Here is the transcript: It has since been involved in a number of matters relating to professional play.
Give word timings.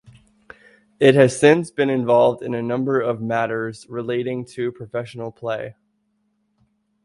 It 0.99 1.13
has 1.13 1.39
since 1.39 1.69
been 1.69 1.91
involved 1.91 2.41
in 2.41 2.55
a 2.55 2.61
number 2.63 2.99
of 2.99 3.21
matters 3.21 3.85
relating 3.87 4.45
to 4.45 4.71
professional 4.71 5.31
play. 5.31 5.75